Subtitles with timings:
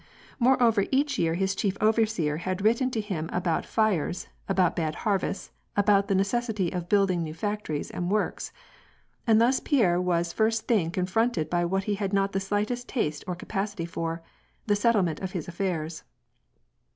[0.39, 5.51] Moreover, each year his chief overseer had written to him about fires, about bad harvests,
[5.77, 8.51] about the neces sity of building new factories and works.
[9.27, 13.23] And thus Pierre was first thing confronted by what he had not the slightest taste
[13.27, 14.23] or capacity for,
[14.65, 16.03] the settlement of his affairs.